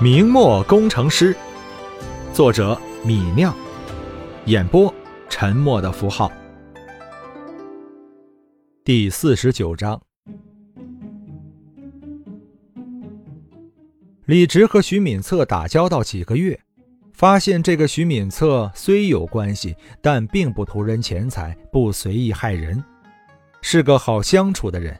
[0.00, 1.36] 明末工程师，
[2.32, 3.52] 作者米酿，
[4.44, 4.94] 演播
[5.28, 6.30] 沉默的符号。
[8.84, 10.00] 第四十九章，
[14.26, 16.60] 李直和徐敏策打交道几个月，
[17.12, 22.80] 发现这个徐敏策虽有关系，但并不图人钱财，不随意害人，
[23.62, 24.96] 是个好相处的人。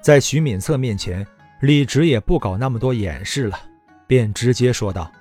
[0.00, 1.26] 在徐敏策面前，
[1.60, 3.58] 李直也不搞那么多掩饰了。
[4.08, 5.12] 便直接说道：“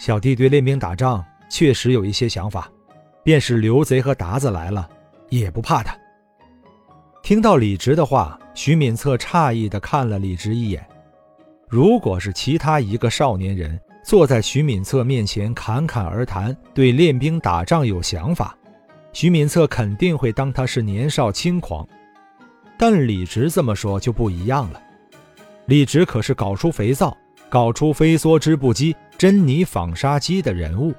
[0.00, 2.68] 小弟对练兵打仗确实有一些想法，
[3.22, 4.88] 便是刘贼和鞑子来了，
[5.28, 5.94] 也不怕他。”
[7.22, 10.84] 听到李直的话，徐敏策诧异地看了李直一眼。
[11.68, 18.56] 如果是其他一个少年人坐在徐敏策面前侃侃而谈，对练兵打仗有想法，
[19.12, 21.86] 徐敏策肯定会当他是年少轻狂。
[22.78, 24.82] 但李直这么说就不一样了。
[25.66, 27.14] 李直可是搞出肥皂。
[27.50, 30.94] 搞出飞梭织布机、珍妮纺纱机的人物，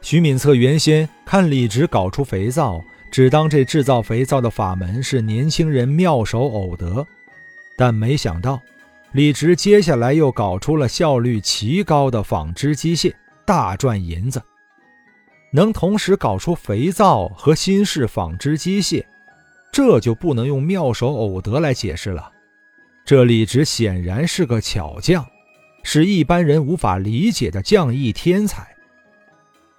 [0.00, 7.06] 徐敏策原先看李直搞出肥皂，只当这制造肥皂的法门是年轻人妙手偶得，
[7.76, 8.58] 但没想到
[9.12, 13.12] 李直接下来又搞出了效率奇高的纺织机械，
[13.44, 14.42] 大赚银子。
[15.52, 19.04] 能同时搞出肥皂和新式纺织机械，
[19.70, 22.32] 这就不能用妙手偶得来解释了。
[23.04, 25.22] 这李直显然是个巧匠。
[25.82, 28.66] 是一般人无法理解的匠艺天才，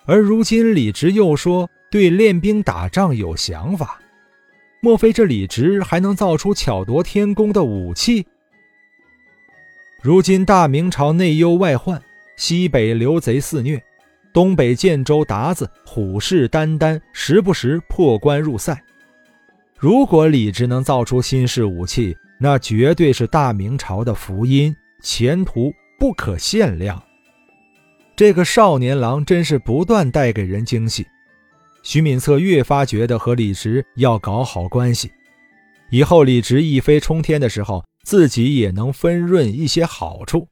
[0.05, 3.99] 而如今李直又说对练兵打仗有想法，
[4.81, 8.25] 莫非这李直还能造出巧夺天工的武器？
[10.01, 12.01] 如今大明朝内忧外患，
[12.35, 13.81] 西北刘贼肆虐，
[14.33, 18.77] 东北建州鞑子虎视眈眈，时不时破关入塞。
[19.77, 25.73] 如果李直能造出新式武器，那绝对是大明朝的福音，前途。
[25.99, 27.01] 不可限量。
[28.15, 31.05] 这个少年郎真是不断带给人惊喜。
[31.81, 35.11] 徐敏策越发觉得和李直要搞好关系，
[35.89, 40.47] 以后李直一飞冲天的时候，自己也能分润一些好处。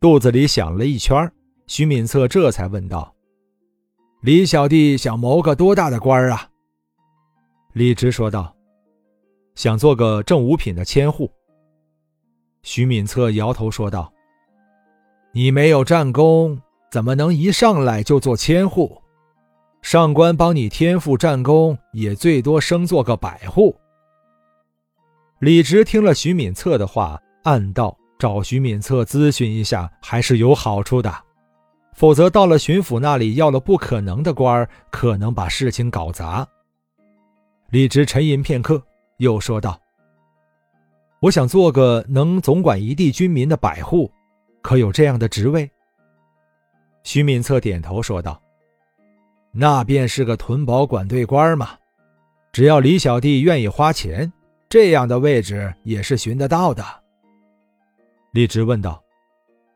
[0.00, 1.30] 肚子里想了一圈，
[1.66, 3.14] 徐敏策这才问道
[4.20, 6.48] ：“李小弟想谋个多大的官啊？”
[7.72, 8.54] 李直说道
[9.54, 11.30] ：“想做个正五品的千户。”
[12.64, 14.12] 徐敏策摇头说道。
[15.34, 16.60] 你没有战功，
[16.90, 19.00] 怎么能一上来就做千户？
[19.80, 23.74] 上官帮你天赋战功，也最多升做个百户。
[25.38, 31.10] 李直听了徐敏策的话，暗道：找徐敏策咨询一下还是有好处的，
[31.94, 36.46] 否则到了巡抚那里要了不可能的官可能把事情搞砸。
[37.70, 38.82] 李直沉吟片刻，
[39.16, 39.80] 又说道
[41.22, 44.12] ：“我想做个能总管一地军民的百户。”
[44.62, 45.70] 可有这样的职位？
[47.02, 48.40] 徐敏策点头说道
[49.50, 51.70] ：“那便是个屯保管队官嘛。
[52.52, 54.32] 只要李小弟愿意花钱，
[54.68, 56.84] 这样的位置也是寻得到的。”
[58.32, 59.02] 李直问道：“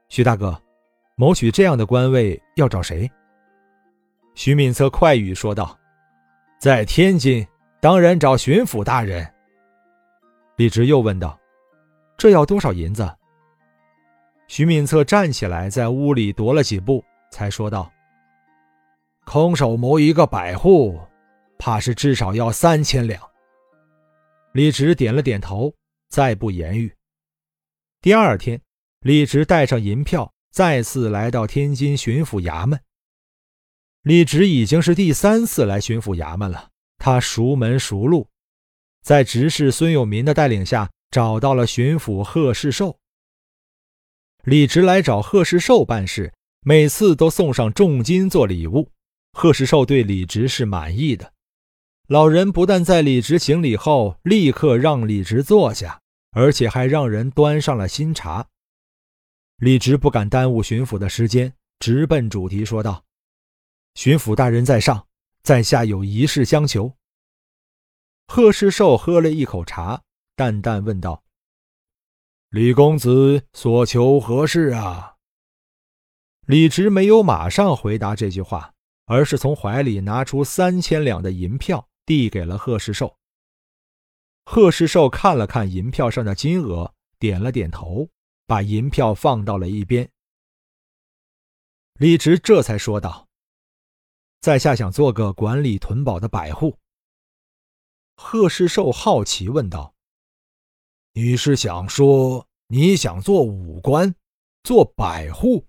[0.09, 0.57] 徐大哥，
[1.17, 3.11] 谋取这样的官位要找谁？”
[4.37, 5.77] 徐敏策快语说道
[6.61, 7.45] ：“在天津，
[7.81, 9.27] 当然找巡抚大人。”
[10.57, 11.39] 李直又问道
[12.17, 13.13] ：“这要多少银子？”
[14.49, 17.91] 徐敏策站起来，在屋里踱了几步，才说道
[19.27, 20.99] ：“空手谋一个百户，
[21.59, 23.21] 怕是至少要三千两。”
[24.55, 25.75] 李直点了点头，
[26.09, 26.95] 再不言语。
[28.01, 28.61] 第二天，
[29.01, 32.81] 李直带上银票，再次来到天津巡抚衙门。
[34.03, 38.29] 李直已经是第三次来巡抚衙门了，他熟门熟路，
[39.03, 42.97] 在执事孙有民的带领下，找到了巡抚贺世寿。
[44.47, 48.93] 李直来找贺世寿办事，每次都送上重金做礼物。
[49.33, 51.33] 贺世寿对李直是满意的。
[52.07, 58.47] 老人不但在李直行礼后立刻让李直坐下，而且还让人端上了新茶。
[59.57, 63.03] 李直不敢耽误巡抚的时间，直奔主题说道
[63.97, 65.09] ：“巡抚大人在上，
[65.43, 66.93] 在下有一事相求。”
[68.33, 70.01] 贺世寿喝了一口茶，
[70.37, 71.25] 淡淡问道。
[72.51, 75.17] 李公子所求何事啊？
[76.47, 78.73] 李直没有马上回答这句话，
[79.07, 83.17] 而是从怀里拿出三千两的银票，递给了贺世寿。
[84.45, 88.09] 贺世寿看了看银票上的金额，点了点头，
[88.47, 90.09] 把银票放到了一边。
[91.95, 93.27] 李直这才说道
[94.41, 96.79] ：“在下想做个管理屯堡的百户。”
[98.15, 99.96] 贺世寿好奇问道。
[101.19, 104.15] 你是想说你想做武官，
[104.65, 105.67] 做百户？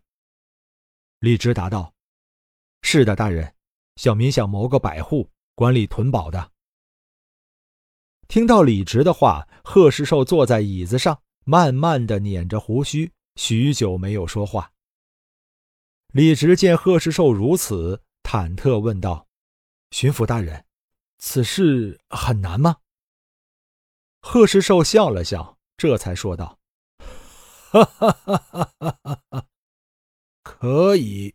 [1.19, 1.93] 李直答道
[2.83, 3.55] ：“是的，大人，
[3.95, 6.51] 小民想谋个百户，管理屯堡的。”
[8.27, 14.69] 听到李直的话，贺世寿坐在椅子上，慢慢的捻着胡须，许久没有说话。
[16.11, 19.25] 李直见贺世寿如此，忐忑问道
[19.91, 20.65] ：“巡抚大人，
[21.19, 22.75] 此事很难吗？”
[24.21, 26.57] 贺世寿笑了笑，这才说道
[27.71, 29.45] ：“哈哈哈哈哈哈，
[30.43, 31.33] 可以，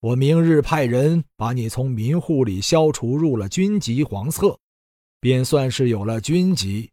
[0.00, 4.58] 我明日派人把你从民户里消除入了军籍黄册。”
[5.20, 6.92] 便算是有了军籍，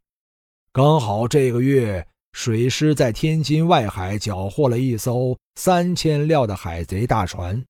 [0.72, 7.63] 刚好这个月水师在天津外海缴获了一艘三千料的海贼大船，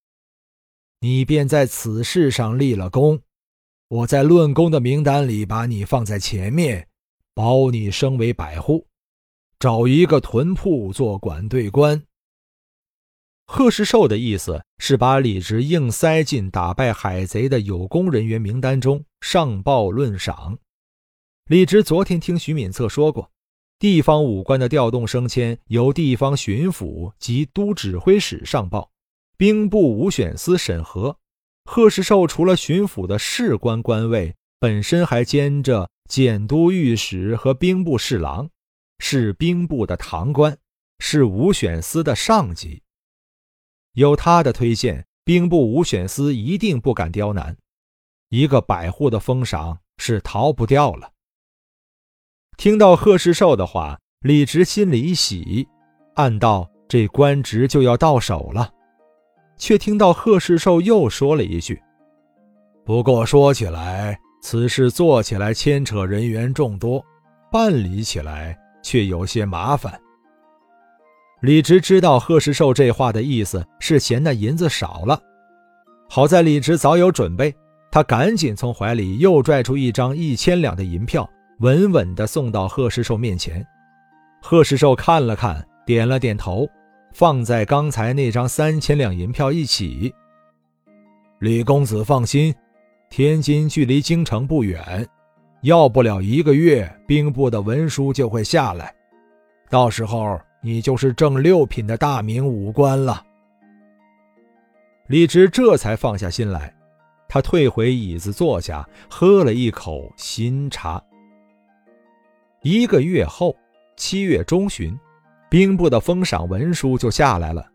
[1.01, 3.21] 你便在此事上立了功，
[3.89, 6.87] 我在论功的名单里把你放在前面，
[7.35, 8.87] 保你升为百户，
[9.59, 12.01] 找一个屯铺做管队官。
[13.45, 20.57] 贺世寿的意思是把李直硬塞进打败海贼的有功人员名单中，上报论赏。
[21.47, 23.29] 李直昨天听徐敏策说过，
[23.79, 28.89] 地方武官的调动升迁由地方巡抚及都指挥使上报，
[29.35, 31.17] 兵部武选司审核。
[31.65, 38.49] 贺世寿除了巡抚的士官官位，本身还兼着检都御史和兵部侍郎，
[38.99, 40.57] 是兵部的堂官，
[40.99, 42.81] 是武选司的上级。
[43.93, 47.57] 有他的推荐，兵部武选司一定不敢刁难。
[48.29, 51.11] 一个百户的封赏是逃不掉了。
[52.57, 55.67] 听到贺世寿的话，李直心里一喜，
[56.15, 58.71] 暗道这官职就要到手了。
[59.57, 61.81] 却听到贺世寿又说了一句
[62.83, 67.03] ：“不过说起来，此事做起来牵扯人员众多，
[67.51, 69.99] 办理起来却有些麻烦。”
[71.41, 75.19] 李直知道贺世寿这话的意思是嫌那银子少了，
[76.07, 77.51] 好在李直早有准备，
[77.89, 81.27] 他赶紧从怀里又拽出一张一千两的银票，
[81.61, 83.65] 稳稳地送到贺世寿面前。
[84.43, 86.69] 贺世寿看了看，点了点头，
[87.13, 90.13] 放在刚才那张三千两银票一起。
[91.39, 92.53] 李公子放心，
[93.17, 95.07] 天津距离京城不远，
[95.61, 98.93] 要不了一个月，兵部的文书就会下来，
[99.69, 100.37] 到时候。
[100.61, 103.23] 你就是正六品的大明武官了。
[105.07, 106.75] 李直这才放下心来，
[107.29, 111.01] 他退回椅子坐下，喝了一口新茶。
[112.63, 113.55] 一个月后，
[113.95, 114.93] 七月中旬，
[115.49, 117.65] 兵部的封赏文书就下来了。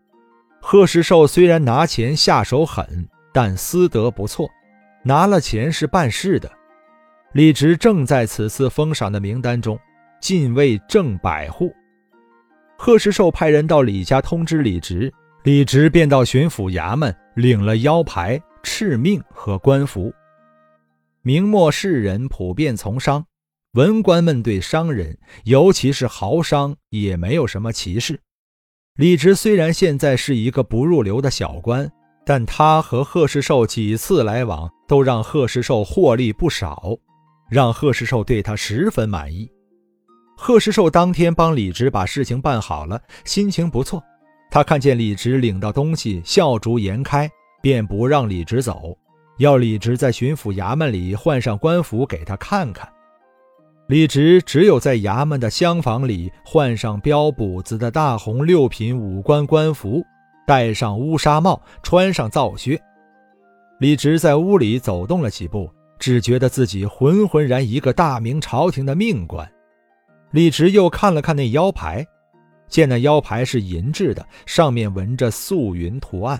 [0.61, 4.47] 贺世寿虽然拿钱下手狠，但私德不错，
[5.03, 6.51] 拿了钱是办事的。
[7.33, 9.79] 李直正在此次封赏的名单中，
[10.19, 11.73] 进位正百户。
[12.77, 15.13] 贺世寿派人到李家通知李直，
[15.43, 20.11] 李直便到巡抚衙门领了腰牌、敕命和官服。
[21.21, 23.23] 明末士人普遍从商，
[23.73, 28.19] 文官们对商人，尤其是豪商，也没有什么歧视。
[28.95, 31.89] 李直虽然现在是一个不入流的小官，
[32.25, 36.97] 但他和贺世寿几次来往，都让贺世寿获利不少，
[37.49, 39.49] 让贺世寿对他十分满意。
[40.37, 44.01] 贺世寿当天帮李直把事情办好了，心情不错。
[44.49, 47.29] 他看见李直领到东西，笑逐颜开，
[47.61, 48.97] 便不让李直走，
[49.37, 52.91] 要李直在巡抚衙门里换上官服给他看看。
[53.87, 60.03] 李直只有在衙门的厢房里换上标补子的大红六品武官官服，
[60.51, 62.77] 戴上乌纱帽，穿上皂靴。
[63.79, 69.49] 李直在屋里走动了几步，只觉得自己浑浑然一个大明朝廷的命官。
[70.31, 72.05] 李直又看了看那腰牌，
[72.67, 76.37] 见那腰牌是银制的，上面纹着素云图案，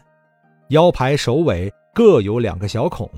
[0.72, 3.10] 腰牌首尾各有两个小孔，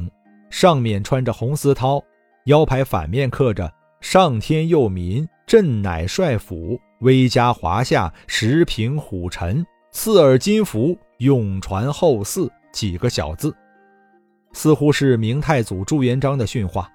[0.51, 1.99] 上面穿着红丝绦，
[2.45, 3.67] 腰牌反面刻着
[3.99, 13.55] “上天佑民，朕乃帅府，威加华夏，时平虎臣，刺耳金符，永传后嗣”几个小字，
[14.51, 16.91] 似乎是明太祖朱元璋的训话。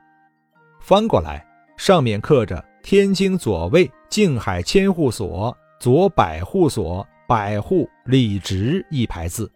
[0.81, 2.62] 翻过来，上面刻着。
[2.81, 9.50] 天津左卫静海千户所左百户所百户李直一排字，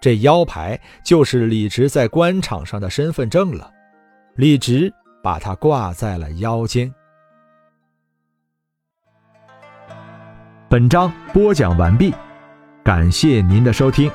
[0.00, 3.72] 这腰牌就是李直在官场上的身份证了。
[4.36, 6.92] 李直把它挂在了腰间。
[10.68, 12.14] 本章播讲完毕，
[12.88, 14.10] 感谢您的收听。